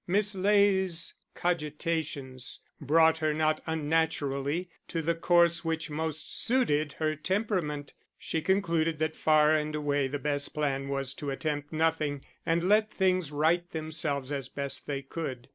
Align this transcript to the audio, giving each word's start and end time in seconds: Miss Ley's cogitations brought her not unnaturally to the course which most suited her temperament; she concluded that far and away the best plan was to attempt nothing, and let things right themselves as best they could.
Miss 0.07 0.33
Ley's 0.33 1.13
cogitations 1.35 2.57
brought 2.79 3.19
her 3.19 3.35
not 3.35 3.61
unnaturally 3.67 4.67
to 4.87 4.99
the 5.03 5.13
course 5.13 5.63
which 5.63 5.91
most 5.91 6.43
suited 6.43 6.93
her 6.93 7.15
temperament; 7.15 7.93
she 8.17 8.41
concluded 8.41 8.97
that 8.97 9.15
far 9.15 9.55
and 9.55 9.75
away 9.75 10.07
the 10.07 10.17
best 10.17 10.55
plan 10.55 10.89
was 10.89 11.13
to 11.13 11.29
attempt 11.29 11.71
nothing, 11.71 12.25
and 12.47 12.63
let 12.63 12.91
things 12.91 13.31
right 13.31 13.69
themselves 13.69 14.31
as 14.31 14.49
best 14.49 14.87
they 14.87 15.03
could. 15.03 15.49